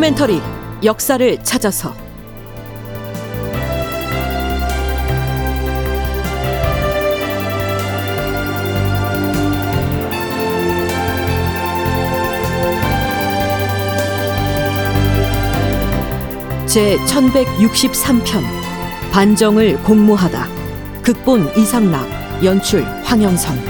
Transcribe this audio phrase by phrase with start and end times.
[0.00, 0.40] 다큐멘터리
[0.82, 1.94] 역사를 찾아서.
[16.66, 18.42] 제 1163편
[19.12, 20.48] 반정을 공모하다.
[21.02, 22.08] 극본 이상락
[22.42, 23.69] 연출 황영선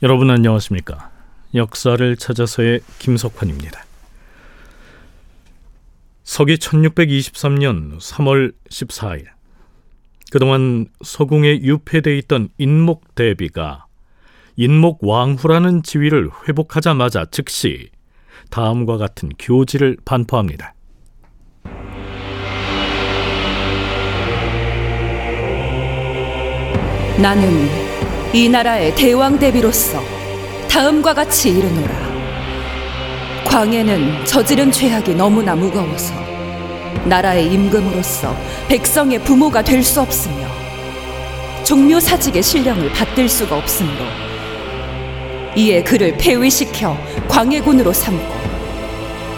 [0.00, 1.10] 여러분 안녕하십니까?
[1.56, 3.84] 역사를 찾아서의 김석환입니다.
[6.22, 9.24] 서기 1623년 3월 14일
[10.30, 13.86] 그동안 서궁에 유폐돼 있던 인목 대비가
[14.54, 17.90] 인목 왕후라는 지위를 회복하자마자 즉시
[18.50, 20.74] 다음과 같은 교지를 반포합니다.
[27.20, 27.87] 나는
[28.32, 30.02] 이 나라의 대왕 대비로서
[30.68, 32.08] 다음과 같이 이르노라.
[33.46, 36.12] 광해는 저지른 죄악이 너무나 무거워서
[37.06, 38.36] 나라의 임금으로서
[38.68, 40.46] 백성의 부모가 될 수 없으며
[41.64, 44.04] 종묘 사직의 신령을 받들 수가 없으므로
[45.56, 46.96] 이에 그를 폐위시켜
[47.28, 48.38] 광해군으로 삼고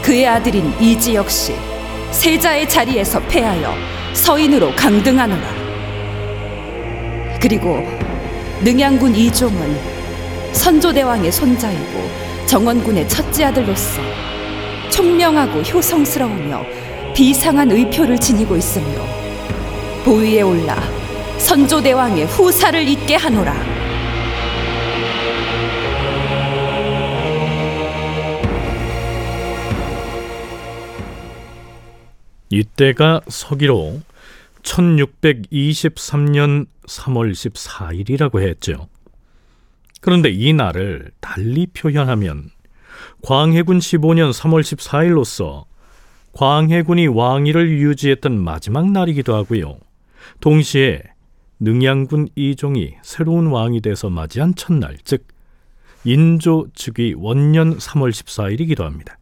[0.03, 1.55] 그의 아들인 이지 역시
[2.11, 3.73] 세자의 자리에서 패하여
[4.15, 5.61] 서인으로 강등하노라.
[7.41, 7.87] 그리고
[8.63, 12.11] 능양군 이종은 선조대왕의 손자이고
[12.47, 14.03] 정원군의 첫째 아들로서
[14.91, 16.63] 총명하고 효성스러우며
[17.15, 19.05] 비상한 의표를 지니고 있으므로
[20.05, 20.77] 보위에 올라
[21.39, 23.81] 선조대왕의 후사를 잇게 하노라.
[32.51, 34.03] 이때가 서기로
[34.63, 38.89] 1623년 3월 14일이라고 했죠.
[40.01, 42.51] 그런데 이 날을 달리 표현하면
[43.23, 45.65] 광해군 15년 3월 14일로서
[46.33, 49.79] 광해군이 왕위를 유지했던 마지막 날이기도 하고요.
[50.41, 51.03] 동시에
[51.61, 55.27] 능양군 이종이 새로운 왕이 돼서 맞이한 첫날, 즉
[56.05, 59.19] 인조 즉위 원년 3월 14일이기도 합니다.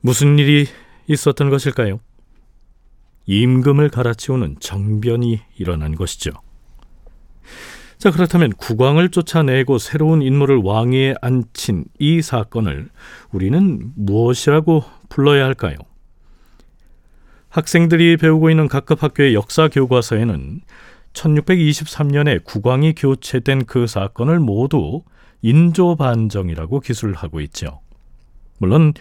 [0.00, 0.66] 무슨 일이
[1.08, 2.00] 있었던 것일까요?
[3.26, 6.30] 임금을 갈아치우는 정변이 일어난 것이죠.
[7.98, 12.88] 자, 그렇다면 국왕을 쫓아내고 새로운 인물을 왕위에 앉힌 이 사건을
[13.30, 15.76] 우리는 무엇이라고 불러야 할까요?
[17.48, 20.62] 학생들이 배우고 있는 각급 학교의 역사 교과서에는
[21.12, 25.02] 1623년에 국왕이 교체된 그 사건을 모두
[25.42, 27.81] 인조반정이라고 기술하고 있죠.
[28.62, 28.94] 물론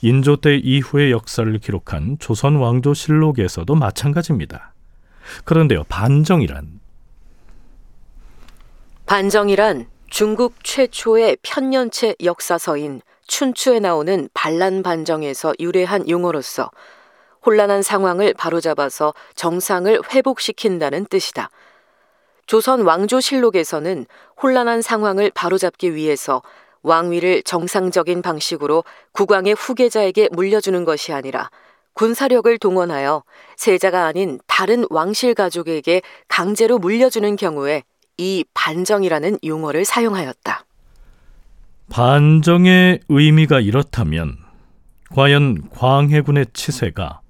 [0.00, 4.74] 인조 때 이후의 역사를 기록한 조선 왕조 실록에서도 마찬가지입니다.
[5.44, 6.78] 그런데요, 반정이란
[9.06, 16.70] 반정이란 중국 최초의 편년체 역사서인 춘추에 나오는 반란 반정에서 유래한 용어로서
[17.44, 21.50] 혼란한 상황을 바로잡아서 정상을 회복시킨다는 뜻이다.
[22.46, 24.06] 조선 왕조실록에서는
[24.40, 26.40] 혼란한 상황을 바로잡기 위해서
[26.82, 31.50] 왕위를 정상적인 방식으로 국왕의 후계자에게 물려주는 것이 아니라
[31.94, 33.24] 군사력을 동원하여
[33.56, 37.82] 세자가 아닌 다른 왕실 가족에게 강제로 물려주는 경우에
[38.16, 40.64] 이 반정이라는 용어를 사용하였다.
[41.90, 44.36] 반정의 의미가 이렇다면
[45.10, 47.20] 과연 광해군의 치세가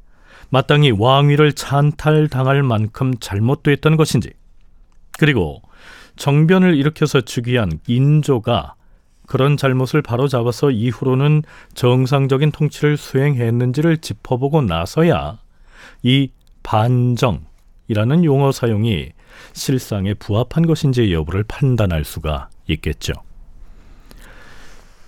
[0.51, 4.33] 마땅히 왕위를 찬탈당할 만큼 잘못됐던 것인지
[5.19, 5.63] 그리고
[6.17, 8.75] 정변을 일으켜서 즉위한 인조가
[9.29, 11.43] 그런 잘못을 바로잡아서 이후로는
[11.75, 15.39] 정상적인 통치를 수행했는지를 짚어보고 나서야
[16.03, 16.31] 이
[16.63, 19.11] 반정이라는 용어 사용이
[19.53, 23.13] 실상에 부합한 것인지 여부를 판단할 수가 있겠죠.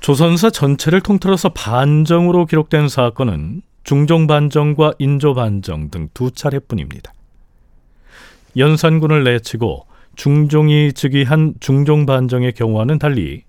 [0.00, 7.12] 조선사 전체를 통틀어서 반정으로 기록된 사건은 중종반정과 인조반정 등 두 차례뿐입니다.
[8.56, 9.86] 연산군을 내치고
[10.16, 13.44] 중종이 즉위한 중종반정의 경우와는 달리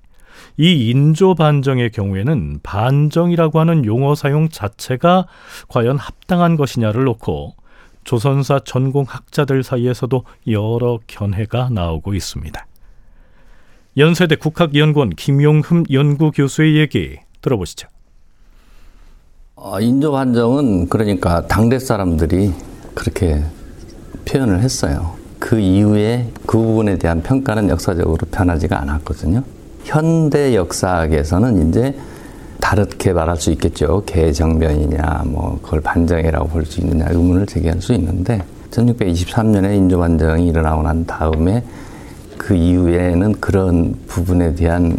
[0.58, 5.28] 이 인조 반정의 경우에는 반정이라고 하는 용어 사용 자체가
[5.68, 7.56] 과연 합당한 것이냐를 놓고
[8.04, 12.66] 조선사 전공 학자들 사이에서도 여러 견해가 나오고 있습니다.
[13.98, 17.88] 연세대 국학연구원 김용흠 연구교수의 얘기 들어보시죠.
[19.56, 22.54] 어, 인조 반정은 그러니까 당대 사람들이
[22.96, 23.44] 그렇게
[24.26, 25.16] 표현을 했어요.
[25.40, 29.44] 그 이후에 그 부분에 대한 평가는 역사적으로 변하지가 않았거든요.
[29.83, 31.95] 현대 역사학에서는 이제
[32.60, 34.04] 다르게 말할 수 있겠죠.
[34.06, 41.06] 개정변이냐, 뭐 그걸 반정이라고 볼 수 있느냐 의문을 제기할 수 있는데 1623년에 인조반정이 일어나고 난
[41.06, 41.63] 다음에
[42.38, 44.95] 그 이후에는 그런 부분에 대한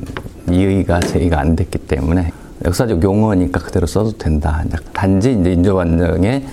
[0.50, 2.32] 이의가 제의가 안 됐기 때문에
[2.64, 4.62] 역사적 용어니까 그대로 써도 된다.
[4.92, 6.44] 단지 이제 인조반정의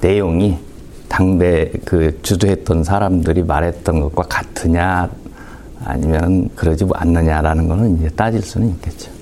[0.00, 0.58] 내용이
[1.08, 5.08] 당대 그 주도했던 사람들이 말했던 것과 같으냐
[5.84, 9.12] 아니면 그러지 않느냐라는 거는 이제 따질 수는 있겠죠.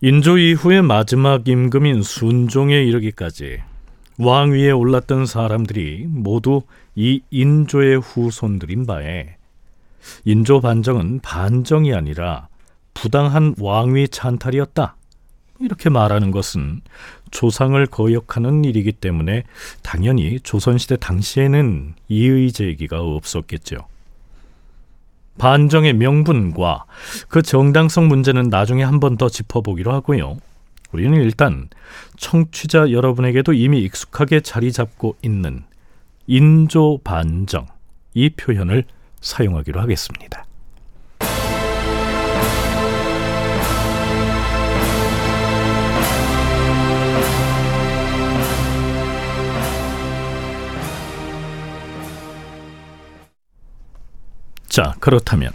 [0.00, 3.60] 인조 이후의 마지막 임금인 순종에 이르기까지
[4.18, 6.62] 왕위에 올랐던 사람들이 모두
[6.94, 9.36] 이 인조의 후손들인 바에
[10.24, 12.48] 인조 반정은 반정이 아니라
[12.94, 14.96] 부당한 왕위 찬탈이었다.
[15.60, 16.80] 이렇게 말하는 것은
[17.30, 19.44] 조상을 거역하는 일이기 때문에
[19.82, 23.89] 당연히 조선시대 당시에는 이의 제기가 없었겠죠.
[25.40, 26.84] 반정의 명분과
[27.28, 30.36] 그 정당성 문제는 나중에 한 번 더 짚어보기로 하고요.
[30.92, 31.68] 우리는 일단
[32.18, 35.64] 청취자 여러분에게도 이미 익숙하게 자리 잡고 있는
[36.26, 37.66] 인조 반정
[38.14, 38.84] 이 표현을
[39.20, 40.44] 사용하기로 하겠습니다.
[54.70, 55.50] 자, 그렇다면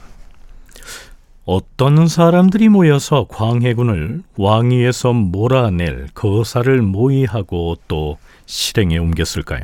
[1.46, 9.62] 어떤 사람들이 모여서 광해군을 왕위에서 몰아낼 거사를 모의하고 또 실행에 옮겼을까요?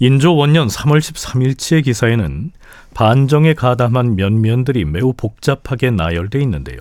[0.00, 2.50] 인조 원년 3월 13일치의 기사에는
[2.94, 6.78] 반정에 가담한 면면들이 매우 복잡하게 나열되어 있는데요.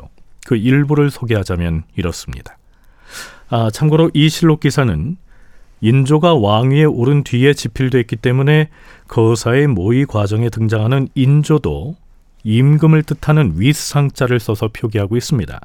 [0.48, 2.58] 그 일부를 소개하자면 이렇습니다.
[3.50, 5.18] 아, 참고로 이 실록 기사는
[5.86, 8.70] 인조가 왕위에 오른 뒤에 집필됐기 때문에
[9.08, 11.96] 거사의 모의 과정에 등장하는 인조도
[12.44, 15.62] 임금을 뜻하는 윗상자를 써서 표기하고 있습니다.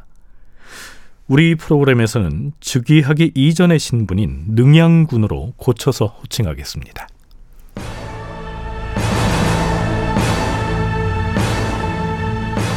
[1.26, 7.08] 우리 프로그램에서는 즉위하기 이전의 신분인 능양군으로 고쳐서 호칭하겠습니다.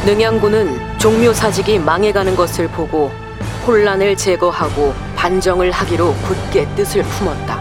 [0.06, 3.10] 능양군은 종묘사직이 망해가는 것을 보고
[3.66, 4.94] 혼란을 제거하고
[5.24, 7.58] 반정을 하기로 굳게 뜻을 품었다.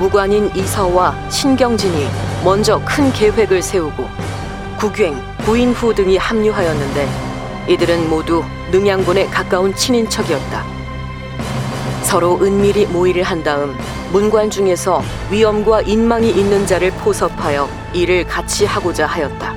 [0.00, 2.08] 무관인 이서와 신경진이
[2.42, 4.08] 먼저 큰 계획을 세우고
[4.76, 7.08] 구갱, 구인후 등이 합류하였는데
[7.68, 8.42] 이들은 모두
[8.72, 10.64] 능양군에 가까운 친인척이었다.
[12.02, 13.78] 서로 은밀히 모의를 한 다음
[14.10, 15.00] 문관 중에서
[15.30, 19.54] 위엄과 인망이 있는 자를 포섭하여 일을 같이 하고자 하였다.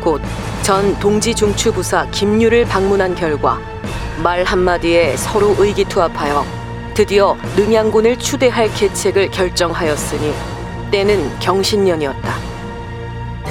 [0.00, 0.22] 곧
[0.66, 3.60] 전 동지중추부사 김유를 방문한 결과
[4.22, 6.44] 말 한마디에 서로 의기투합하여
[6.94, 10.34] 드디어 능양군을 추대할 계책을 결정하였으니
[10.90, 12.34] 때는 경신년이었다.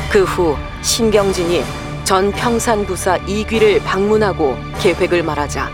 [0.09, 1.63] 그 후 신경진이
[2.03, 5.69] 전 평산부사 이귀를 방문하고 계획을 말하자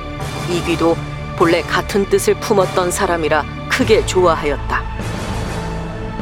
[0.49, 0.95] 이귀도
[1.37, 4.81] 본래 같은 뜻을 품었던 사람이라 크게 좋아하였다.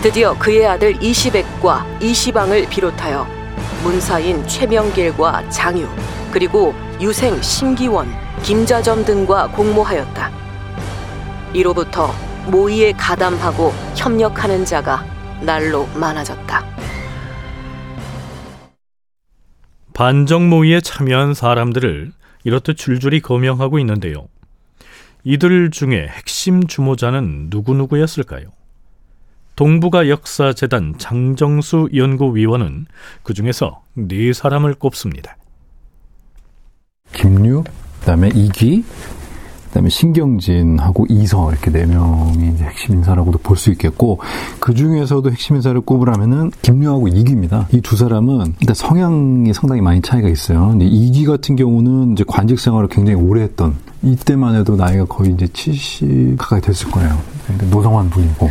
[0.01, 3.27] 드디어 그의 아들 이시백과 이시방을 비롯하여
[3.83, 5.87] 문사인 최명길과 장유
[6.31, 8.09] 그리고 유생 심기원
[8.43, 10.31] 김자점 등과 공모하였다.
[11.53, 12.11] 이로부터
[12.49, 15.05] 모의에 가담하고 협력하는 자가
[15.41, 16.65] 날로 많아졌다.
[19.93, 22.11] 반정 모의에 참여한 사람들을
[22.43, 24.27] 이렇듯 줄줄이 거명하고 있는데요.
[25.23, 28.47] 이들 중에 핵심 주모자는 누구누구였을까요?
[29.57, 32.85] 동북아 역사재단 장정수 연구위원은
[33.23, 35.35] 그 중에서 네 사람을 꼽습니다.
[37.11, 37.65] 김류,
[37.99, 38.83] 그다음에 이기,
[39.67, 44.19] 그다음에 신경진하고 이서 이렇게 네 명이 이제 핵심 인사라고도 볼 수 있겠고
[44.59, 47.67] 그 중에서도 핵심 인사를 꼽으라면은 김류하고 이기입니다.
[47.71, 50.69] 이 두 사람은 일단 성향이 상당히 많이 차이가 있어요.
[50.69, 55.47] 근데 이기 같은 경우는 이제 관직 생활을 굉장히 오래 했던 이때만 해도 나이가 거의 이제
[55.53, 57.15] 70 가까이 됐을 거예요.
[57.69, 58.49] 노성환 분이고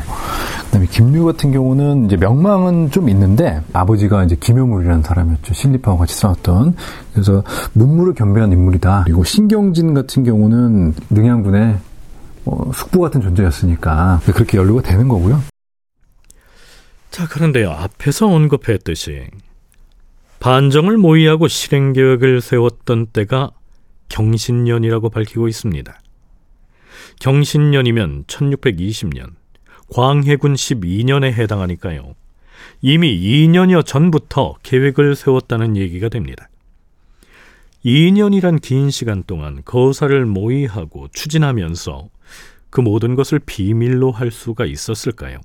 [0.69, 5.55] 그다음에 김류 같은 경우는 이제 명망은 좀 있는데 아버지가 이제 김효물이라는 사람이었죠.
[5.55, 6.77] 신립하고 같이 싸웠던
[7.13, 9.05] 그래서 문무를 겸비한 인물이다.
[9.05, 11.79] 그리고 신경진 같은 경우는 능양군의
[12.45, 15.41] 어, 숙부 같은 존재였으니까 그렇게 연루가 되는 거고요.
[17.11, 17.71] 자, 그런데요.
[17.71, 19.27] 앞에서 언급했듯이
[20.41, 23.51] 반정을 모의하고 실행 계획을 세웠던 때가
[24.09, 26.01] 경신년이라고 밝히고 있습니다.
[27.21, 29.33] 경신년이면 1620년,
[29.90, 32.14] 광해군 12년에 해당하니까요.
[32.80, 36.49] 이미 2년여 전부터 계획을 세웠다는 얘기가 됩니다.
[37.85, 42.09] 2년이란 긴 시간 동안 거사를 모의하고 추진하면서
[42.71, 45.38] 그 모든 것을 비밀로 할 수가 있었을까요?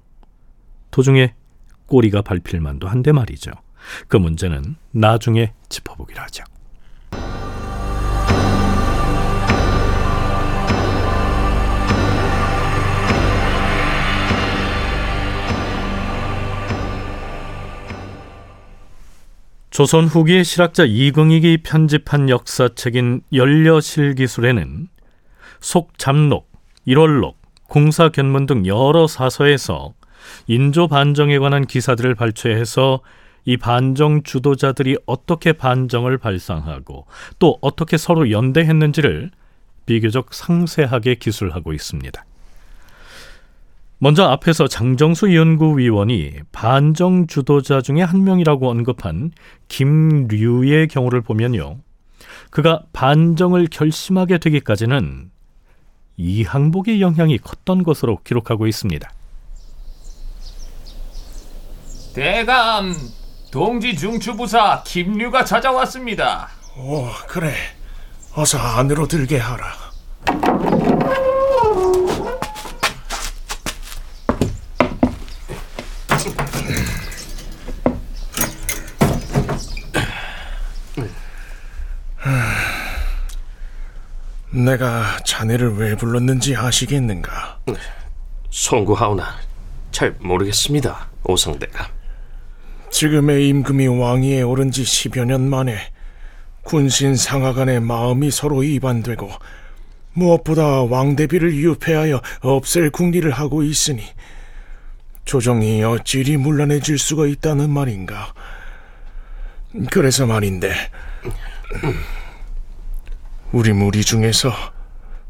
[0.91, 1.33] 도중에
[1.85, 3.51] 꼬리가 밟힐 만도 한데 말이죠.
[4.07, 6.43] 그 문제는 나중에 짚어보기로 하죠.
[19.73, 24.87] 조선 후기의 실학자 이긍익이 편집한 역사책인 연려실기술에는
[25.61, 26.47] 속잡록,
[26.85, 29.95] 일월록, 공사견문 등 여러 사서에서
[30.45, 33.01] 인조 반정에 관한 기사들을 발췌해서
[33.45, 37.07] 이 반정 주도자들이 어떻게 반정을 발상하고
[37.39, 39.31] 또 어떻게 서로 연대했는지를
[39.87, 42.23] 비교적 상세하게 기술하고 있습니다.
[44.03, 49.31] 먼저 앞에서 장정수 연구위원이 반정 주도자 중에 한 명이라고 언급한
[49.69, 51.77] 김류의 경우를 보면요.
[52.49, 55.31] 그가 반정을 결심하게 되기까지는
[56.17, 59.09] 이항복의 영향이 컸던 것으로 기록하고 있습니다.
[62.13, 62.93] 대감,
[63.51, 66.49] 동지 중추부사 김류가 찾아왔습니다.
[66.77, 67.53] 오, 그래.
[68.35, 70.82] 어서 안으로 들게 하라.
[84.63, 87.59] 내가 자네를 왜 불렀는지 아시겠는가?
[88.49, 89.35] 송구하오나
[89.91, 91.87] 잘 모르겠습니다, 오성대감.
[92.89, 95.77] 지금의 임금이 왕위에 오른 지 10여 년 만에
[96.63, 99.29] 군신 상하 간의 마음이 서로 이반되고
[100.13, 104.03] 무엇보다 왕대비를 유폐하여 없앨 궁리를 하고 있으니
[105.25, 108.33] 조정이 어찌리 문란해질 수가 있다는 말인가.
[109.91, 110.71] 그래서 말인데
[113.53, 114.51] 우리 무리 중에서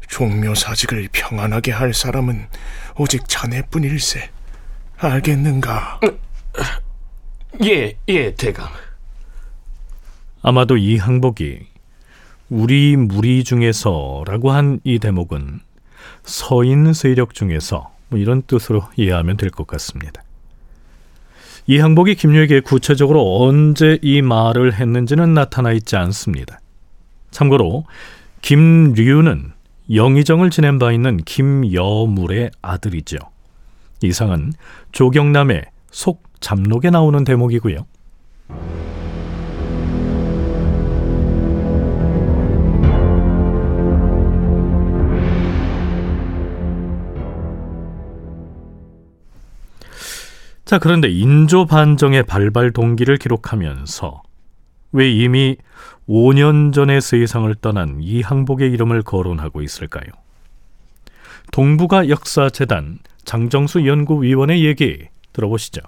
[0.08, 2.46] 종묘 사직을 평안하게 할 사람은
[2.98, 4.30] 오직 자네뿐일세.
[4.96, 6.00] 알겠는가?
[7.64, 8.68] 예, 예, 대감.
[10.42, 11.66] 아마도 이 항복이
[12.50, 15.60] 우리 무리 중에서라고 한 이 대목은
[16.24, 20.22] 서인 세력 중에서 뭐 이런 뜻으로 이해하면 될 것 같습니다.
[21.66, 26.60] 이 항복이 김유에게 구체적으로 언제 이 말을 했는지는 나타나 있지 않습니다.
[27.34, 27.84] 참고로
[28.40, 29.52] 김류는
[29.92, 33.18] 영의정을 지낸 바 있는 김여물의 아들이죠.
[34.02, 34.52] 이 상은
[34.92, 37.78] 조경남의 속잡록에 나오는 대목이고요.
[50.64, 54.22] 자, 그런데 인조 반정의 발발 동기를 기록하면서
[54.92, 55.56] 왜 이미
[56.08, 60.06] 5년 전의 세상을 떠난 이 항복의 이름을 거론하고 있을까요?
[61.52, 65.80] 동북아 역사재단 장정수 연구위원의 얘기 들어보시죠.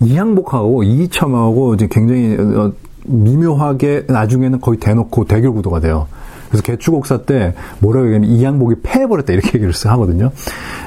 [0.00, 2.72] 이항복하고 이이첨하고 굉장히 어,
[3.04, 6.08] 미묘하게 나중에는 거의 대놓고 대결 구도가 돼요.
[6.48, 10.30] 그래서 개축옥사 때 뭐라고 얘기하면 이항복이 패해버렸다 이렇게 얘기를 하거든요.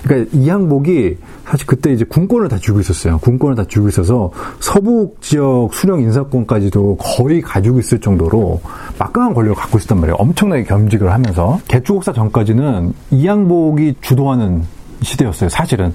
[0.04, 3.18] 그러니까 이항복이 사실 그때 이제 군권을 다 쥐고 있었어요.
[3.20, 8.62] 군권을 다 쥐고 있어서 서북 지역 수령 인사권까지도 거의 가지고 있을 정도로
[8.98, 10.16] 막강한 권력을 갖고 있었단 말이에요.
[10.16, 14.64] 엄청나게 겸직을 하면서 개축옥사 전까지는 이항복이 주도하는
[15.02, 15.94] 시대였어요, 사실은.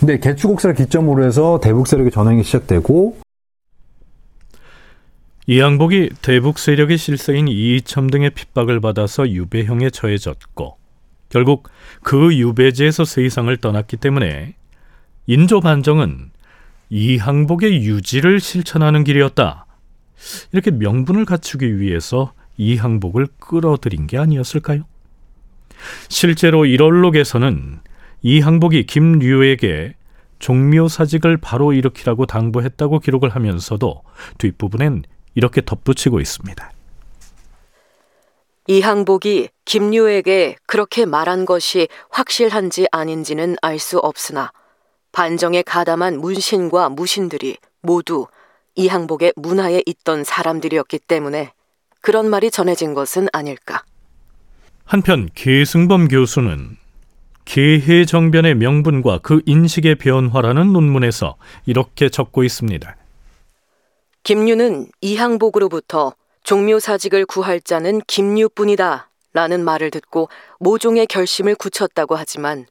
[0.00, 3.16] 근데 개축옥사를 기점으로 해서 대북 세력의 전환이 시작되고
[5.50, 10.76] 이항복이 대북 세력의 실세인 이이첨 등의 핍박을 받아서 유배형에 처해졌고
[11.30, 11.70] 결국
[12.02, 14.56] 그 유배지에서 세상을 떠났기 때문에
[15.26, 16.32] 인조 반정은
[16.90, 19.64] 이항복의 유지를 실천하는 길이었다.
[20.52, 24.82] 이렇게 명분을 갖추기 위해서 이항복을 끌어들인 게 아니었을까요?
[26.10, 27.78] 실제로 1월록에서는
[28.20, 29.94] 이항복이 김류에게
[30.40, 34.02] 종묘사직을 바로 일으키라고 당부했다고 기록을 하면서도
[34.36, 36.72] 뒷부분엔 이렇게 덧붙이고 있습니다.
[38.66, 44.52] 이항복이 김유에게 그렇게 말한 것이 확실한지 아닌지는 알 수 없으나
[45.12, 48.26] 반정에 가담한 문신과 무신들이 모두
[48.74, 51.52] 이항복의 문화에 있던 사람들이었기 때문에
[52.00, 53.82] 그런 말이 전해진 것은 아닐까.
[54.84, 56.76] 한편 계승범 교수는
[57.46, 62.96] 계해정변의 명분과 그 인식의 변화라는 논문에서 이렇게 적고 있습니다.
[64.22, 72.66] 김유는 이항복으로부터 종묘사직을 구할 자는 김유뿐이다 라는 말을 듣고 모종의 결심을 굳혔다고 하지만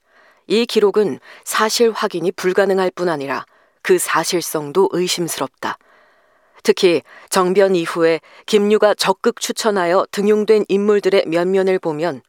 [0.47, 3.45] 이 기록은 사실 확인이 불가능할 뿐 아니라
[3.81, 5.77] 그 사실성도 의심스럽다.
[6.63, 12.21] 특히 정변 이후에 김유가 적극 추천하여 등용된 인물들의 면면을 보면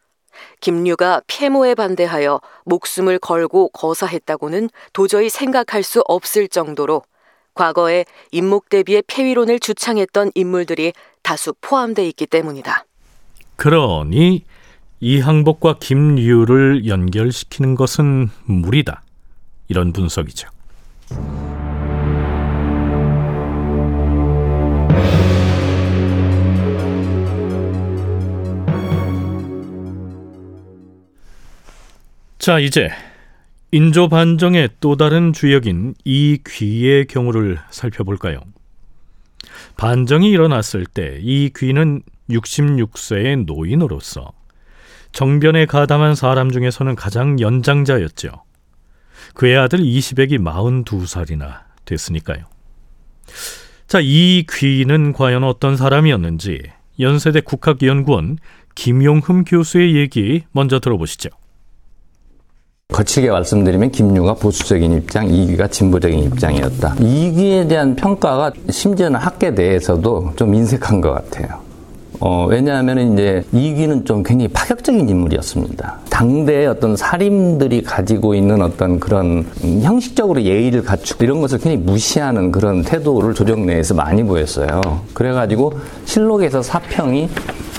[0.60, 7.02] 김유가 폐모에 반대하여 목숨을 걸고 거사했다고는 도저히 생각할 수 없을 정도로
[7.58, 12.84] 과거에 인목 대비의 폐위론을 주창했던 인물들이 다수 포함돼 있기 때문이다.
[13.56, 14.44] 그러니
[15.00, 19.02] 이항복과 김류를 연결시키는 것은 무리다.
[19.66, 20.48] 이런 분석이죠.
[32.38, 32.90] 자, 이제
[33.70, 38.40] 인조 반정의 또 다른 주역인 이 귀의 경우를 살펴볼까요?
[39.76, 44.32] 반정이 일어났을 때 이 귀는 66세의 노인으로서
[45.12, 48.30] 정변에 가담한 사람 중에서는 가장 연장자였죠.
[49.34, 52.44] 그의 아들 이시백이 42살이나 됐으니까요.
[53.87, 56.62] 자, 이 귀는 과연 어떤 사람이었는지
[57.00, 58.38] 연세대 국학연구원
[58.75, 61.30] 김용흠 교수의 얘기 먼저 들어보시죠.
[62.90, 66.95] 거칠게 말씀드리면 김유가 보수적인 입장, 이기가 진보적인 입장이었다.
[66.99, 71.61] 이기에 대한 평가가 심지어는 학계 내에서도 좀 인색한 것 같아요.
[72.18, 75.99] 어, 왜냐하면 이제 이기는 좀 굉장히 파격적인 인물이었습니다.
[76.09, 79.47] 당대의 어떤 사림들이 가지고 있는 어떤 그런
[79.83, 85.02] 형식적으로 예의를 갖추고 이런 것을 굉장히 무시하는 그런 태도를 조정 내에서 많이 보였어요.
[85.12, 85.75] 그래가지고
[86.07, 87.28] 실록에서 사평이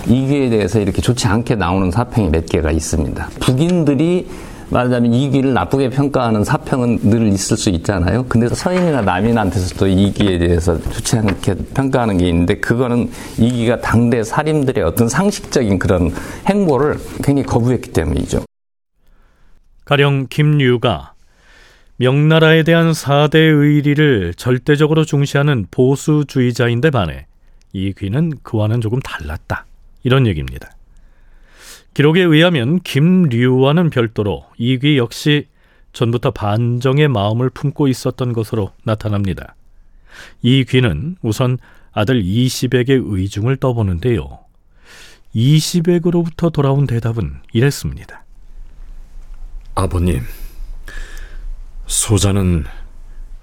[0.07, 3.29] 이기에 대해서 이렇게 좋지 않게 나오는 사평이 몇 개가 있습니다.
[3.39, 4.27] 북인들이
[4.71, 8.25] 말하자면 이기를 나쁘게 평가하는 사평은 늘 있을 수 있잖아요.
[8.29, 15.09] 근데 서인이나 남인한테서도 이기에 대해서 좋지 않게 평가하는 게 있는데 그거는 이기가 당대 살인들의 어떤
[15.09, 16.11] 상식적인 그런
[16.47, 18.43] 행보를 굉장히 거부했기 때문이죠.
[19.85, 21.13] 가령 김류가
[21.97, 27.25] 명나라에 대한 사대 의리를 절대적으로 중시하는 보수주의자인데 반해
[27.73, 29.65] 이귀는 그와는 조금 달랐다.
[30.03, 30.69] 이런 얘기입니다.
[31.99, 35.49] 기록에 의하면 김류와는 별도로 이귀 역시
[35.91, 39.53] 전부터 반정의 마음을 품고 있었던 것으로 나타납니다.
[40.41, 41.57] 이귀는 우선
[41.91, 44.39] 아들 이시백의 의중을 떠보는데요.
[45.33, 48.23] 이시백으로부터 돌아온 대답은 이랬습니다.
[49.75, 50.21] 아버님,
[51.85, 52.63] 소자는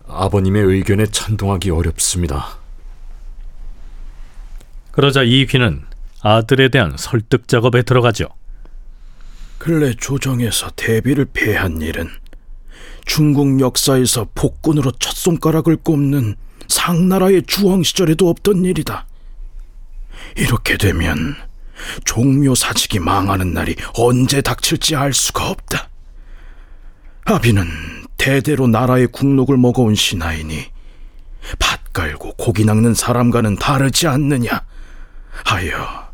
[0.09, 2.57] 아버님의 의견에 찬동하기 어렵습니다.
[4.93, 5.83] 그러자 이귀는
[6.23, 8.29] 아들에 대한 설득 작업에 들어가죠.
[9.67, 12.09] 근래 조정에서 대비를 패한 일은
[13.05, 16.37] 중국 역사에서 폭군으로 첫 손가락을 꼽는
[16.69, 19.09] 상나라의 주왕 시절에도 없던 일이다.
[20.37, 21.35] 이렇게 되면
[22.05, 25.89] 종묘 사직이 망하는 날이 언제 닥칠지 알 수가 없다.
[27.25, 27.67] 아비는
[28.17, 30.65] 대대로 나라의 국록을 먹어온 신하이니
[31.59, 34.65] 밭 갈고 고기 낚는 사람과는 다르지 않느냐
[35.45, 36.13] 하여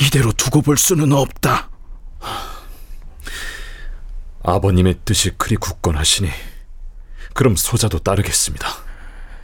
[0.00, 1.75] 이대로 두고 볼 수는 없다.
[4.42, 6.30] 아버님의 뜻이 그리 굳건하시니
[7.34, 8.66] 그럼 소자도 따르겠습니다.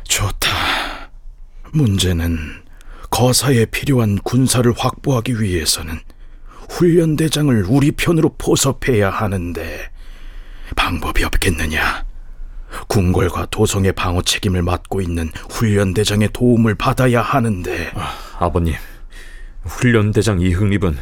[0.04, 1.10] 좋다.
[1.72, 2.62] 문제는
[3.10, 6.00] 거사에 필요한 군사를 확보하기 위해서는
[6.70, 9.90] 훈련대장을 우리 편으로 포섭해야 하는데
[10.76, 12.06] 방법이 없겠느냐?
[12.88, 18.74] 궁궐과 도성의 방어 책임을 맡고 있는 훈련대장의 도움을 받아야 하는데 아, 아버님,
[19.64, 20.96] 훈련대장 이흥립은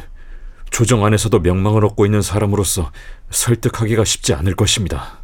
[0.71, 2.91] 조정 안에서도 명망을 얻고 있는 사람으로서
[3.29, 5.19] 설득하기가 쉽지 않을 것입니다.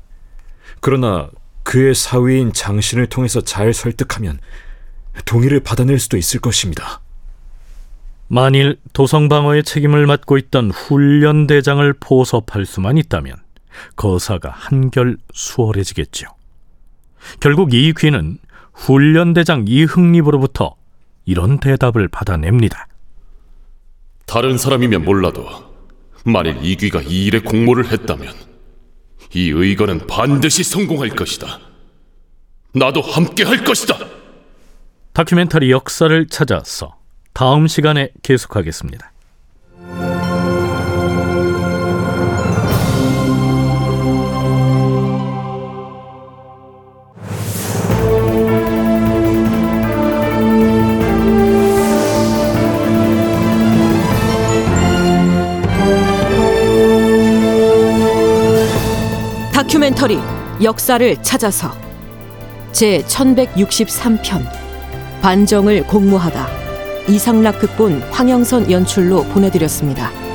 [0.80, 1.30] 그러나
[1.64, 4.40] 그의 사위인 장신을 통해서 잘 설득하면
[5.26, 7.02] 동의를 받아낼 수도 있을 것입니다.
[8.28, 13.36] 만일 도성방어의 책임을 맡고 있던 훈련대장을 포섭할 수만 있다면
[13.96, 16.28] 거사가 한결 수월해지겠죠.
[17.40, 18.38] 결국 이귀는
[18.74, 20.76] 훈련대장 이흥립으로부터
[21.26, 22.88] 이런 대답을 받아냅니다.
[24.28, 25.48] 다른 사람이면 몰라도
[26.26, 28.34] 만일 이귀가 이 일에 공모를 했다면
[29.34, 31.60] 이 의거는 반드시 성공할 것이다.
[32.74, 33.98] 나도 함께 할 것이다.
[35.14, 36.98] 다큐멘터리 역사를 찾아서
[37.34, 39.14] 다음 시간에 계속하겠습니다.
[59.78, 60.18] 다큐멘터리
[60.64, 61.72] 역사를 찾아서
[62.72, 64.44] 제 1163편
[65.22, 66.48] 반정을 공모하다
[67.08, 70.27] 이상락 극본 황영선 연출로 보내드렸습니다.